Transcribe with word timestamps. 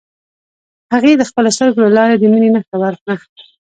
هغې 0.93 1.13
د 1.17 1.21
خپلو 1.29 1.49
سترګو 1.55 1.79
له 1.85 1.91
لارې 1.97 2.15
د 2.17 2.23
مینې 2.31 2.49
نښه 2.55 2.75
ورکړه. 2.83 3.15